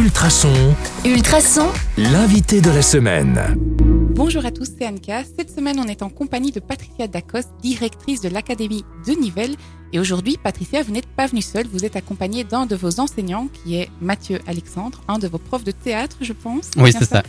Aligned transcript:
Ultrason, 0.00 0.74
Ultrason, 1.04 1.68
l'invité 1.98 2.62
de 2.62 2.70
la 2.70 2.80
semaine. 2.80 3.38
Bonjour 4.14 4.46
à 4.46 4.50
tous, 4.50 4.70
c'est 4.78 4.86
Anka. 4.86 5.24
Cette 5.38 5.54
semaine, 5.54 5.78
on 5.78 5.86
est 5.88 6.02
en 6.02 6.08
compagnie 6.08 6.52
de 6.52 6.58
Patricia 6.58 7.06
Dacos, 7.06 7.46
directrice 7.62 8.22
de 8.22 8.30
l'Académie 8.30 8.82
de 9.06 9.12
Nivelles. 9.12 9.56
Et 9.92 10.00
aujourd'hui, 10.00 10.38
Patricia, 10.42 10.82
vous 10.82 10.92
n'êtes 10.92 11.06
pas 11.06 11.26
venue 11.26 11.42
seule, 11.42 11.66
vous 11.70 11.84
êtes 11.84 11.96
accompagnée 11.96 12.44
d'un 12.44 12.64
de 12.64 12.76
vos 12.76 12.98
enseignants, 12.98 13.48
qui 13.52 13.76
est 13.76 13.90
Mathieu 14.00 14.40
Alexandre, 14.46 15.02
un 15.06 15.18
de 15.18 15.28
vos 15.28 15.36
profs 15.36 15.64
de 15.64 15.70
théâtre, 15.70 16.16
je 16.22 16.32
pense. 16.32 16.70
Oui, 16.78 16.92
c'est 16.98 17.04
ça. 17.04 17.22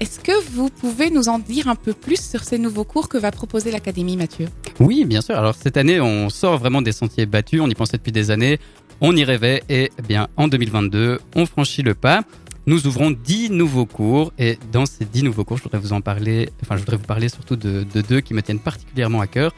Est-ce 0.00 0.18
que 0.18 0.32
vous 0.52 0.70
pouvez 0.70 1.10
nous 1.10 1.28
en 1.28 1.38
dire 1.38 1.68
un 1.68 1.74
peu 1.74 1.92
plus 1.92 2.26
sur 2.26 2.42
ces 2.42 2.56
nouveaux 2.56 2.84
cours 2.84 3.10
que 3.10 3.18
va 3.18 3.32
proposer 3.32 3.70
l'Académie, 3.70 4.16
Mathieu? 4.16 4.48
Oui, 4.80 5.04
bien 5.04 5.20
sûr. 5.20 5.36
Alors 5.36 5.54
cette 5.54 5.76
année, 5.76 6.00
on 6.00 6.30
sort 6.30 6.56
vraiment 6.56 6.80
des 6.80 6.92
sentiers 6.92 7.26
battus. 7.26 7.60
On 7.60 7.68
y 7.68 7.74
pensait 7.74 7.98
depuis 7.98 8.12
des 8.12 8.30
années. 8.30 8.60
On 9.00 9.14
y 9.16 9.24
rêvait. 9.24 9.62
Et 9.68 9.90
eh 9.96 10.02
bien, 10.02 10.28
en 10.36 10.48
2022, 10.48 11.18
on 11.34 11.46
franchit 11.46 11.82
le 11.82 11.94
pas. 11.94 12.22
Nous 12.66 12.86
ouvrons 12.86 13.10
10 13.10 13.50
nouveaux 13.50 13.86
cours. 13.86 14.32
Et 14.38 14.58
dans 14.72 14.86
ces 14.86 15.04
10 15.04 15.24
nouveaux 15.24 15.44
cours, 15.44 15.58
je 15.58 15.62
voudrais 15.64 15.78
vous 15.78 15.92
en 15.92 16.00
parler. 16.00 16.50
Enfin, 16.62 16.76
je 16.76 16.80
voudrais 16.80 16.96
vous 16.96 17.04
parler 17.06 17.28
surtout 17.28 17.56
de, 17.56 17.84
de 17.84 18.00
deux 18.00 18.20
qui 18.20 18.34
me 18.34 18.42
tiennent 18.42 18.58
particulièrement 18.58 19.20
à 19.20 19.26
cœur. 19.26 19.54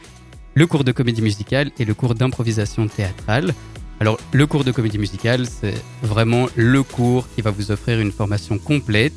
Le 0.53 0.67
cours 0.67 0.83
de 0.83 0.91
comédie 0.91 1.21
musicale 1.21 1.71
et 1.79 1.85
le 1.85 1.93
cours 1.93 2.15
d'improvisation 2.15 2.87
théâtrale. 2.87 3.53
Alors, 3.99 4.19
le 4.31 4.47
cours 4.47 4.63
de 4.63 4.71
comédie 4.71 4.97
musicale, 4.97 5.45
c'est 5.45 5.75
vraiment 6.01 6.47
le 6.55 6.83
cours 6.83 7.27
qui 7.35 7.41
va 7.41 7.51
vous 7.51 7.71
offrir 7.71 7.99
une 7.99 8.11
formation 8.11 8.57
complète 8.57 9.13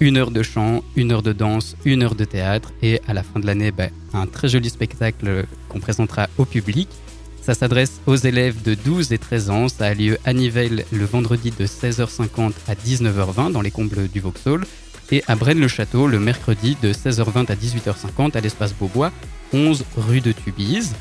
une 0.00 0.16
heure 0.16 0.30
de 0.30 0.42
chant, 0.42 0.82
une 0.96 1.12
heure 1.12 1.22
de 1.22 1.32
danse, 1.32 1.76
une 1.84 2.02
heure 2.02 2.14
de 2.14 2.24
théâtre 2.24 2.72
et 2.82 3.00
à 3.06 3.14
la 3.14 3.22
fin 3.22 3.40
de 3.40 3.46
l'année, 3.46 3.70
ben, 3.70 3.90
un 4.12 4.26
très 4.26 4.48
joli 4.48 4.68
spectacle 4.70 5.46
qu'on 5.68 5.80
présentera 5.80 6.28
au 6.38 6.44
public. 6.44 6.88
Ça 7.44 7.52
s'adresse 7.52 8.00
aux 8.06 8.16
élèves 8.16 8.62
de 8.62 8.74
12 8.74 9.12
et 9.12 9.18
13 9.18 9.50
ans. 9.50 9.68
Ça 9.68 9.84
a 9.84 9.92
lieu 9.92 10.16
à 10.24 10.32
Nivelles 10.32 10.86
le 10.90 11.04
vendredi 11.04 11.50
de 11.50 11.66
16h50 11.66 12.52
à 12.66 12.74
19h20 12.74 13.52
dans 13.52 13.60
les 13.60 13.70
combles 13.70 14.08
du 14.08 14.20
Vauxhall 14.20 14.64
et 15.12 15.22
à 15.26 15.36
Braine-le-Château 15.36 16.06
le 16.06 16.18
mercredi 16.18 16.74
de 16.82 16.94
16h20 16.94 17.52
à 17.52 17.54
18h50 17.54 18.34
à 18.34 18.40
l'espace 18.40 18.72
Beaubois, 18.72 19.12
11 19.52 19.84
rue 19.98 20.22
de 20.22 20.32
Tubize. 20.32 20.94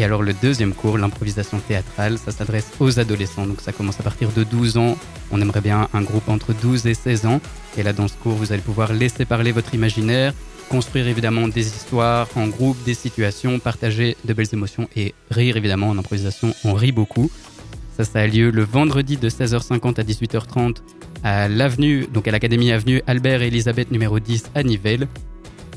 Et 0.00 0.04
alors 0.04 0.24
le 0.24 0.32
deuxième 0.32 0.72
cours, 0.72 0.98
l'improvisation 0.98 1.60
théâtrale, 1.60 2.18
ça 2.18 2.32
s'adresse 2.32 2.72
aux 2.80 2.98
adolescents. 2.98 3.46
Donc 3.46 3.60
ça 3.60 3.70
commence 3.70 4.00
à 4.00 4.02
partir 4.02 4.30
de 4.32 4.42
12 4.42 4.78
ans. 4.78 4.98
On 5.30 5.40
aimerait 5.40 5.60
bien 5.60 5.88
un 5.94 6.02
groupe 6.02 6.28
entre 6.28 6.54
12 6.54 6.88
et 6.88 6.94
16 6.94 7.26
ans. 7.26 7.40
Et 7.78 7.84
là 7.84 7.92
dans 7.92 8.08
ce 8.08 8.14
cours, 8.14 8.34
vous 8.34 8.52
allez 8.52 8.62
pouvoir 8.62 8.92
laisser 8.92 9.24
parler 9.26 9.52
votre 9.52 9.72
imaginaire, 9.74 10.34
construire 10.68 11.06
évidemment 11.08 11.48
des 11.48 11.66
histoires 11.66 12.28
en 12.36 12.48
groupe, 12.48 12.76
des 12.84 12.94
situations, 12.94 13.58
partager 13.58 14.16
de 14.24 14.32
belles 14.32 14.52
émotions 14.52 14.88
et 14.96 15.14
rire 15.30 15.56
évidemment. 15.56 15.88
En 15.88 15.98
improvisation, 15.98 16.54
on 16.64 16.74
rit 16.74 16.92
beaucoup. 16.92 17.30
Ça, 17.96 18.04
ça 18.04 18.20
a 18.20 18.26
lieu 18.26 18.50
le 18.50 18.64
vendredi 18.64 19.16
de 19.16 19.28
16h50 19.28 20.00
à 20.00 20.04
18h30 20.04 20.76
à 21.22 21.48
l'avenue, 21.48 22.06
donc 22.12 22.28
à 22.28 22.32
l'Académie 22.32 22.72
Avenue 22.72 23.02
Albert 23.06 23.42
et 23.42 23.46
Elisabeth 23.46 23.90
numéro 23.90 24.18
10 24.18 24.50
à 24.54 24.62
Nivelles 24.62 25.08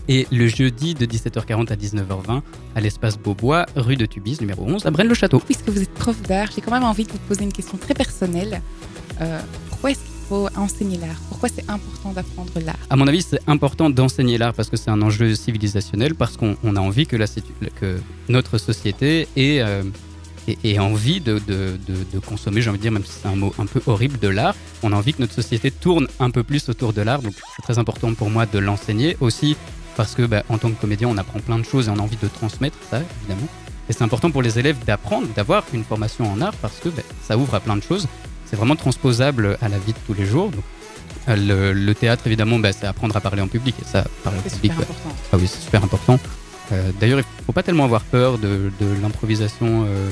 et 0.10 0.28
le 0.32 0.48
jeudi 0.48 0.94
de 0.94 1.06
17h40 1.06 1.72
à 1.72 1.76
19h20 1.76 2.42
à 2.76 2.82
l'espace 2.82 3.18
Beaubois, 3.18 3.66
rue 3.76 3.98
de 3.98 4.06
Tubis, 4.06 4.38
numéro 4.40 4.64
11, 4.66 4.86
à 4.86 4.92
Braine-le-Château. 4.92 5.40
Puisque 5.40 5.70
vous 5.70 5.82
êtes 5.82 5.94
prof 5.94 6.22
d'art, 6.24 6.50
j'ai 6.56 6.62
quand 6.62 6.72
même 6.72 6.84
envie 6.84 7.04
de 7.04 7.12
vous 7.12 7.18
poser 7.20 7.44
une 7.44 7.54
question 7.54 7.78
très 7.78 7.94
personnelle. 7.94 8.62
Euh, 9.22 9.40
pourquoi 9.70 9.92
est-ce 9.92 10.17
faut 10.28 10.48
enseigner 10.56 10.98
l'art 10.98 11.20
Pourquoi 11.30 11.50
c'est 11.50 11.70
important 11.70 12.12
d'apprendre 12.12 12.52
l'art? 12.66 12.76
À 12.90 12.96
mon 12.96 13.08
avis, 13.08 13.22
c'est 13.22 13.40
important 13.48 13.90
d'enseigner 13.90 14.38
l'art 14.38 14.54
parce 14.54 14.70
que 14.70 14.78
c'est 14.78 14.90
un 14.90 15.02
enjeu 15.02 15.36
civilisationnel, 15.36 16.16
parce 16.16 16.38
qu'on 16.38 16.58
on 16.64 16.76
a 16.76 16.80
envie 16.80 17.08
que, 17.08 17.18
notre 18.30 18.58
société 18.58 19.28
ait, 19.36 19.62
euh, 19.62 19.84
envie 20.80 21.22
de 21.22 21.40
consommer, 22.26 22.62
j'ai 22.62 22.70
envie 22.70 22.80
de 22.80 22.84
dire, 22.84 22.92
même 22.92 23.06
si 23.06 23.14
c'est 23.22 23.28
un 23.28 23.36
mot 23.36 23.54
un 23.58 23.66
peu 23.66 23.82
horrible, 23.86 24.20
de 24.20 24.28
l'art. 24.28 24.56
On 24.84 24.92
a 24.92 24.96
envie 24.96 25.14
que 25.14 25.22
notre 25.22 25.34
société 25.34 25.72
tourne 25.72 26.08
un 26.20 26.30
peu 26.30 26.44
plus 26.44 26.70
autour 26.70 26.94
de 26.94 27.02
l'art, 27.02 27.22
donc 27.22 27.34
c'est 27.56 27.62
très 27.62 27.80
important 27.80 28.14
pour 28.14 28.30
moi 28.30 28.46
de 28.46 28.60
l'enseigner. 28.60 29.18
Aussi, 29.20 29.56
parce 29.96 30.14
que 30.14 30.24
bah, 30.24 30.44
en 30.50 30.58
tant 30.58 30.70
que 30.70 30.80
comédien, 30.80 31.08
on 31.08 31.18
apprend 31.18 31.40
plein 31.40 31.60
de 31.60 31.66
choses 31.66 31.88
et 31.88 31.92
on 31.92 31.98
a 31.98 32.02
envie 32.02 32.18
de 32.22 32.28
transmettre 32.28 32.78
ça, 32.90 33.02
évidemment. 33.22 33.48
Et 33.90 33.94
c'est 33.94 34.04
important 34.04 34.32
pour 34.32 34.42
les 34.42 34.60
élèves 34.60 34.78
d'apprendre, 34.86 35.28
d'avoir 35.34 35.64
une 35.74 35.84
formation 35.84 36.32
en 36.32 36.42
art 36.42 36.54
parce 36.62 36.80
que 36.80 36.90
bah, 36.90 37.04
ça 37.24 37.38
ouvre 37.38 37.56
à 37.56 37.60
plein 37.62 37.78
de 37.78 37.84
choses. 37.84 38.08
C'est 38.50 38.56
vraiment 38.56 38.76
transposable 38.76 39.58
à 39.62 39.70
la 39.70 39.78
vie 39.78 39.94
de 39.94 40.00
tous 40.06 40.14
les 40.14 40.26
jours. 40.26 40.52
Donc, 40.52 40.64
le, 41.28 41.74
le, 41.74 41.96
théâtre, 41.96 42.26
évidemment, 42.28 42.60
bah, 42.60 42.72
c'est 42.72 42.88
apprendre 42.88 43.16
à 43.16 43.22
parler 43.22 43.42
en 43.42 43.48
public. 43.48 43.76
Et 43.82 43.86
ça, 43.86 44.06
parler 44.24 44.40
en 44.40 44.50
public, 44.50 44.72
ah 45.34 45.38
oui, 45.38 45.48
c'est 45.48 45.62
super 45.62 45.84
important. 45.84 46.20
Euh, 46.72 46.92
D'ailleurs, 47.00 47.20
il 47.20 47.24
ne 47.24 47.46
faut 47.46 47.54
pas 47.54 47.64
tellement 47.64 47.86
avoir 47.86 48.02
peur 48.02 48.38
de, 48.38 48.72
de 48.80 49.02
l'improvisation. 49.02 49.86
Euh, 49.88 50.10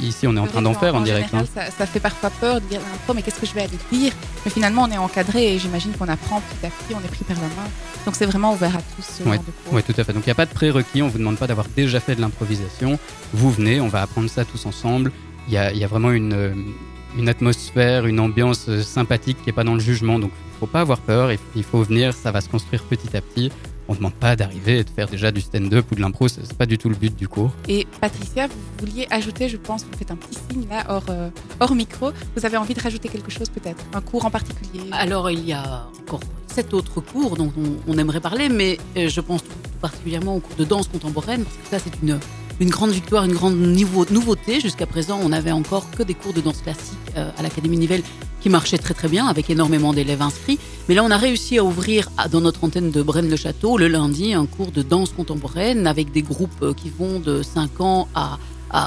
ici, 0.00 0.26
on 0.26 0.36
est 0.36 0.40
en 0.40 0.46
train 0.46 0.62
d'en 0.62 0.74
faire 0.74 0.94
en, 0.94 0.98
en 0.98 1.02
direct. 1.02 1.30
Général, 1.30 1.46
hein. 1.46 1.62
ça, 1.68 1.70
ça, 1.70 1.86
fait 1.86 2.00
parfois 2.00 2.30
peur 2.30 2.60
de 2.60 2.66
dire 2.66 2.80
l'impro, 2.80 3.14
mais 3.14 3.22
qu'est-ce 3.22 3.40
que 3.40 3.46
je 3.46 3.54
vais 3.54 3.62
aller 3.62 3.78
dire? 3.92 4.12
Mais 4.44 4.50
finalement, 4.50 4.84
on 4.84 4.90
est 4.90 4.98
encadré 4.98 5.54
et 5.54 5.58
j'imagine 5.58 5.92
qu'on 5.92 6.08
apprend 6.08 6.40
petit 6.40 6.66
à 6.66 6.70
petit, 6.70 6.94
on 6.94 7.04
est 7.04 7.08
pris 7.08 7.24
par 7.24 7.36
la 7.36 7.42
main. 7.42 7.68
Donc, 8.06 8.14
c'est 8.16 8.26
vraiment 8.26 8.54
ouvert 8.54 8.74
à 8.74 8.80
tous 8.96 9.26
ouais. 9.26 9.38
Oui, 9.70 9.82
tout 9.82 9.94
à 9.98 10.04
fait. 10.04 10.12
Donc, 10.12 10.22
il 10.24 10.28
n'y 10.28 10.32
a 10.32 10.36
pas 10.36 10.46
de 10.46 10.54
prérequis. 10.54 11.02
On 11.02 11.06
ne 11.06 11.10
vous 11.10 11.18
demande 11.18 11.36
pas 11.36 11.46
d'avoir 11.46 11.66
déjà 11.76 12.00
fait 12.00 12.14
de 12.14 12.20
l'improvisation. 12.22 12.98
Vous 13.34 13.50
venez, 13.50 13.80
on 13.80 13.88
va 13.88 14.02
apprendre 14.02 14.30
ça 14.30 14.44
tous 14.44 14.64
ensemble. 14.64 15.12
Il 15.48 15.54
y 15.54 15.58
a, 15.58 15.86
vraiment 15.86 16.10
une, 16.10 16.74
une 17.16 17.28
atmosphère, 17.28 18.06
une 18.06 18.20
ambiance 18.20 18.70
sympathique 18.82 19.38
qui 19.38 19.46
n'est 19.46 19.52
pas 19.52 19.64
dans 19.64 19.74
le 19.74 19.80
jugement. 19.80 20.18
Donc, 20.18 20.30
il 20.34 20.54
ne 20.54 20.58
faut 20.60 20.66
pas 20.66 20.80
avoir 20.80 21.00
peur. 21.00 21.30
Il 21.54 21.62
faut 21.62 21.82
venir. 21.82 22.12
Ça 22.12 22.32
va 22.32 22.40
se 22.40 22.48
construire 22.48 22.82
petit 22.84 23.16
à 23.16 23.20
petit 23.20 23.50
on 23.88 23.92
ne 23.94 23.98
demande 23.98 24.14
pas 24.14 24.36
d'arriver 24.36 24.78
et 24.78 24.84
de 24.84 24.90
faire 24.90 25.08
déjà 25.08 25.30
du 25.32 25.40
stand-up 25.40 25.86
ou 25.90 25.94
de 25.94 26.00
l'impro, 26.00 26.28
c'est 26.28 26.52
pas 26.52 26.66
du 26.66 26.76
tout 26.76 26.90
le 26.90 26.94
but 26.94 27.16
du 27.16 27.26
cours. 27.26 27.52
Et 27.68 27.86
Patricia, 28.00 28.46
vous 28.46 28.86
vouliez 28.86 29.06
ajouter, 29.10 29.48
je 29.48 29.56
pense, 29.56 29.84
vous 29.84 29.96
faites 29.98 30.10
un 30.10 30.16
petit 30.16 30.38
signe 30.50 30.68
là, 30.68 30.84
hors, 30.88 31.06
euh, 31.08 31.30
hors 31.58 31.74
micro, 31.74 32.10
vous 32.36 32.44
avez 32.44 32.58
envie 32.58 32.74
de 32.74 32.80
rajouter 32.80 33.08
quelque 33.08 33.30
chose 33.30 33.48
peut-être? 33.48 33.82
Un 33.94 34.02
cours 34.02 34.26
en 34.26 34.30
particulier? 34.30 34.82
Alors, 34.92 35.30
il 35.30 35.44
y 35.44 35.54
a 35.54 35.86
encore 36.02 36.20
sept 36.48 36.74
autres 36.74 37.00
cours 37.00 37.36
dont 37.36 37.52
on, 37.56 37.92
on 37.92 37.98
aimerait 37.98 38.20
parler, 38.20 38.50
mais 38.50 38.78
euh, 38.96 39.08
je 39.08 39.20
pense 39.22 39.42
tout 39.42 39.50
particulièrement 39.80 40.36
au 40.36 40.40
cours 40.40 40.56
de 40.56 40.64
danse 40.64 40.88
contemporaine, 40.88 41.44
parce 41.44 41.56
que 41.56 41.68
ça, 41.68 41.78
c'est 41.78 42.02
une, 42.02 42.18
une 42.60 42.70
grande 42.70 42.90
victoire, 42.90 43.24
une 43.24 43.32
grande 43.32 43.56
nouveauté. 43.56 44.60
Jusqu'à 44.60 44.86
présent, 44.86 45.18
on 45.22 45.28
n'avait 45.28 45.52
encore 45.52 45.90
que 45.90 46.02
des 46.02 46.14
cours 46.14 46.32
de 46.32 46.40
danse 46.40 46.62
classique 46.62 46.98
euh, 47.16 47.30
à 47.36 47.42
l'Académie 47.42 47.78
Nivelles 47.78 48.02
qui 48.40 48.48
marchait 48.48 48.78
très 48.78 48.94
très 48.94 49.08
bien 49.08 49.26
avec 49.26 49.50
énormément 49.50 49.92
d'élèves 49.92 50.22
inscrits. 50.22 50.58
Mais 50.88 50.94
là, 50.94 51.04
on 51.04 51.10
a 51.10 51.16
réussi 51.16 51.58
à 51.58 51.64
ouvrir 51.64 52.08
dans 52.30 52.40
notre 52.40 52.64
antenne 52.64 52.90
de 52.90 53.02
Braine-le-Château 53.02 53.78
le 53.78 53.88
lundi 53.88 54.32
un 54.32 54.46
cours 54.46 54.70
de 54.70 54.82
danse 54.82 55.10
contemporaine 55.10 55.86
avec 55.86 56.12
des 56.12 56.22
groupes 56.22 56.74
qui 56.76 56.88
vont 56.88 57.20
de 57.20 57.42
5 57.42 57.80
ans 57.80 58.08
à 58.14 58.38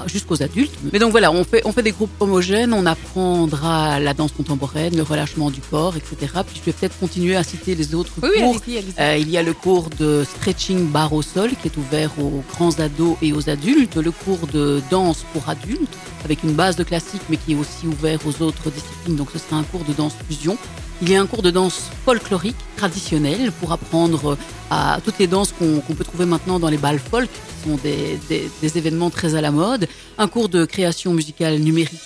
jusqu'aux 0.08 0.42
adultes. 0.44 0.74
Mais 0.92 1.00
donc 1.00 1.12
voilà, 1.12 1.32
on 1.32 1.44
fait, 1.44 1.62
on 1.66 1.72
fait 1.72 1.84
des 1.84 1.92
groupes 1.92 2.12
homogènes, 2.20 2.74
on 2.74 2.86
apprendra 2.86 4.00
la 4.00 4.14
danse 4.14 4.32
contemporaine, 4.32 4.96
le 4.96 5.04
relâchement 5.04 5.50
du 5.50 5.62
corps, 5.62 5.96
etc. 5.96 6.16
Puis 6.46 6.58
je 6.60 6.66
vais 6.66 6.74
peut-être 6.74 6.98
continuer 7.00 7.36
à 7.36 7.44
citer 7.44 7.76
les 7.76 7.96
autres 7.96 8.14
oui, 8.22 8.30
cours. 8.40 8.62
Oui, 8.68 8.78
allez 8.78 8.92
-y, 8.92 9.00
allez 9.00 9.16
-y. 9.16 9.16
Euh, 9.16 9.18
il 9.18 9.30
y 9.30 9.38
a 9.38 9.44
le 9.44 9.54
cours 9.54 9.90
de 10.00 10.24
stretching 10.24 10.88
barre 10.88 11.14
au 11.14 11.22
sol 11.22 11.52
qui 11.62 11.68
est 11.68 11.78
ouvert 11.78 12.12
aux 12.20 12.44
grands 12.52 12.80
ados 12.80 13.18
et 13.22 13.34
aux 13.34 13.50
adultes, 13.50 13.96
le 13.96 14.12
cours 14.12 14.48
de 14.54 14.82
danse 14.90 15.26
pour 15.34 15.50
adultes 15.50 15.98
avec 16.24 16.44
une 16.44 16.54
base 16.54 16.76
de 16.76 16.84
classique 16.84 17.24
mais 17.30 17.38
qui 17.38 17.54
est 17.54 17.56
aussi 17.56 17.88
ouvert 17.88 18.20
aux 18.26 18.42
autres 18.42 18.70
disciplines. 18.70 19.16
Donc 19.16 19.30
ce 19.34 19.40
sera 19.40 19.58
un 19.58 19.64
cours 19.64 19.84
de 19.84 19.94
danse 19.94 20.14
fusion. 20.28 20.58
Il 21.02 21.10
y 21.10 21.16
a 21.16 21.22
un 21.22 21.26
cours 21.26 21.42
de 21.42 21.50
danse 21.50 21.90
folklorique 22.06 22.56
traditionnelle 22.78 23.52
pour 23.54 23.72
apprendre 23.72 24.38
à 24.70 25.00
toutes 25.04 25.18
les 25.18 25.26
danses 25.26 25.52
qu'on 25.52 25.80
qu 25.80 25.96
peut 25.96 26.04
trouver 26.04 26.26
maintenant 26.26 26.60
dans 26.60 26.70
les 26.70 26.78
balles 26.78 27.00
folk, 27.00 27.28
qui 27.28 27.70
sont 27.70 27.78
des, 27.84 28.78
événements 28.78 29.10
très 29.10 29.34
à 29.34 29.42
la 29.42 29.50
mode. 29.50 29.88
Un 30.20 30.28
cours 30.28 30.48
de 30.48 30.64
création 30.64 31.12
musicale 31.14 31.58
numérique 31.58 32.00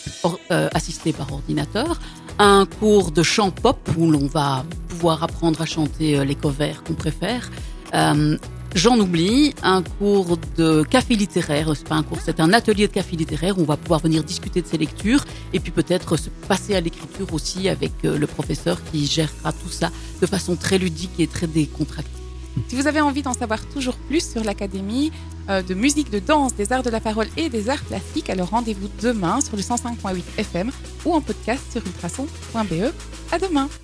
euh, 0.49 0.69
assisté 0.73 1.11
par 1.11 1.31
ordinateur. 1.33 1.99
Un 2.39 2.65
cours 2.79 3.11
de 3.11 3.21
chant 3.21 3.51
pop 3.51 3.77
où 3.97 4.09
l'on 4.09 4.27
va 4.27 4.63
pouvoir 4.87 5.23
apprendre 5.23 5.61
à 5.61 5.65
chanter 5.65 6.23
les 6.23 6.35
covers 6.35 6.81
qu'on 6.83 6.93
préfère. 6.93 7.51
Euh, 7.93 8.37
J'en 8.75 8.99
oublie, 8.99 9.53
un 9.63 9.81
cours 9.81 10.37
de 10.57 10.83
café 10.83 11.15
littéraire, 11.15 11.71
c'est 11.75 11.87
pas 11.87 11.95
un 11.95 12.03
cours, 12.03 12.19
c'est 12.21 12.41
un 12.41 12.51
atelier 12.51 12.87
de 12.87 12.91
café 12.91 13.15
littéraire 13.15 13.57
où 13.57 13.61
on 13.61 13.65
va 13.65 13.77
pouvoir 13.77 14.01
venir 14.01 14.21
discuter 14.21 14.61
de 14.61 14.67
ses 14.67 14.77
lectures 14.77 15.23
et 15.53 15.61
puis 15.61 15.71
peut-être 15.71 16.17
se 16.17 16.29
passer 16.49 16.75
à 16.75 16.81
l'écriture 16.81 17.33
aussi 17.33 17.69
avec 17.69 17.93
le 18.03 18.27
professeur 18.27 18.77
qui 18.91 19.07
gérera 19.07 19.53
tout 19.53 19.69
ça 19.69 19.91
de 20.21 20.27
façon 20.27 20.57
très 20.57 20.77
ludique 20.77 21.17
et 21.19 21.27
très 21.27 21.47
décontractée. 21.47 22.11
Si 22.67 22.75
vous 22.75 22.85
avez 22.85 22.99
envie 22.99 23.21
d'en 23.21 23.33
savoir 23.33 23.65
toujours 23.65 23.95
plus 23.95 24.29
sur 24.29 24.43
l'Académie 24.43 25.11
euh, 25.49 25.61
de 25.61 25.73
musique, 25.73 26.11
de 26.11 26.19
danse, 26.19 26.53
des 26.53 26.73
arts 26.73 26.83
de 26.83 26.89
la 26.89 26.99
parole 26.99 27.27
et 27.37 27.47
des 27.47 27.69
arts 27.69 27.83
plastiques, 27.83 28.29
alors 28.29 28.49
rendez-vous 28.49 28.89
demain 29.01 29.39
sur 29.39 29.55
le 29.55 29.61
105.8 29.61 30.21
FM 30.37 30.71
ou 31.05 31.13
en 31.13 31.21
podcast 31.21 31.63
sur 31.71 31.81
ultrason.be. 31.85 32.91
À 33.31 33.39
demain! 33.39 33.69